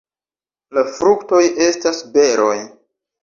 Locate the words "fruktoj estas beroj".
0.95-2.57